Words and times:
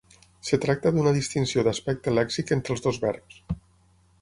Es 0.45 0.47
tracta 0.63 0.91
d'una 0.95 1.13
distinció 1.17 1.65
d'aspecte 1.67 2.15
lèxic 2.15 2.55
entre 2.57 2.77
els 2.77 2.85
dos 2.87 2.99
verbs. 3.05 3.41